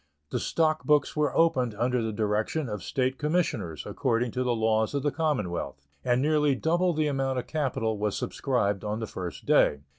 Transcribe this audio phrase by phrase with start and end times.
[0.31, 4.95] The stock books were opened under the direction of State Commissioners, according to the laws
[4.95, 9.45] of the Commonwealth, and nearly double the amount of capital was subscribed on the first
[9.45, 9.81] day.